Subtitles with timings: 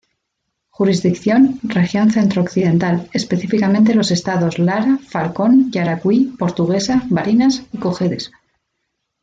[0.71, 8.31] Jurisdicción: Región Centro-Occidental, específicamente los estados Lara, Falcón, Yaracuy, Portuguesa, Barinas y Cojedes.